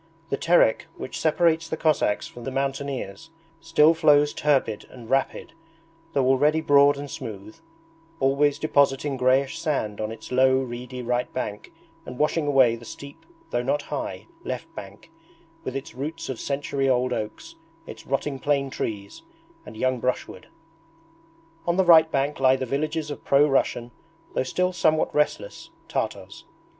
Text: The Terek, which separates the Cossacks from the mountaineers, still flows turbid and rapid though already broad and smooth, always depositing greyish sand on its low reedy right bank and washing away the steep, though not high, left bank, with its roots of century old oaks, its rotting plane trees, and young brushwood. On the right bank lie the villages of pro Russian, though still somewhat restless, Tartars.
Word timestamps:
The 0.31 0.35
Terek, 0.37 0.87
which 0.97 1.19
separates 1.19 1.69
the 1.69 1.77
Cossacks 1.77 2.25
from 2.27 2.43
the 2.43 2.49
mountaineers, 2.49 3.29
still 3.59 3.93
flows 3.93 4.33
turbid 4.33 4.85
and 4.89 5.07
rapid 5.07 5.53
though 6.13 6.25
already 6.25 6.59
broad 6.59 6.97
and 6.97 7.07
smooth, 7.07 7.57
always 8.19 8.57
depositing 8.57 9.15
greyish 9.15 9.59
sand 9.59 10.01
on 10.01 10.11
its 10.11 10.31
low 10.31 10.55
reedy 10.57 11.03
right 11.03 11.31
bank 11.33 11.71
and 12.03 12.17
washing 12.17 12.47
away 12.47 12.75
the 12.75 12.83
steep, 12.83 13.27
though 13.51 13.61
not 13.61 13.83
high, 13.83 14.25
left 14.43 14.73
bank, 14.73 15.11
with 15.63 15.75
its 15.75 15.93
roots 15.93 16.29
of 16.29 16.39
century 16.39 16.89
old 16.89 17.13
oaks, 17.13 17.53
its 17.85 18.07
rotting 18.07 18.39
plane 18.39 18.71
trees, 18.71 19.21
and 19.67 19.77
young 19.77 19.99
brushwood. 19.99 20.47
On 21.67 21.77
the 21.77 21.85
right 21.85 22.11
bank 22.11 22.39
lie 22.39 22.55
the 22.55 22.65
villages 22.65 23.11
of 23.11 23.23
pro 23.23 23.47
Russian, 23.47 23.91
though 24.33 24.41
still 24.41 24.73
somewhat 24.73 25.13
restless, 25.13 25.69
Tartars. 25.87 26.43